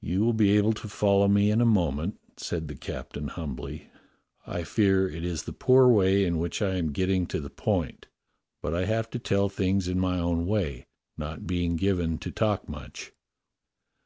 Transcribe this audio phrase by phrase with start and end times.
[0.00, 3.90] "You w411 be able to follow me in a moment," said the captain humbly.
[4.46, 8.06] "I fear it is the poor way in which I am getting to the point;
[8.62, 10.86] but I have to tell things in my own way,
[11.18, 13.12] not being given to talk much."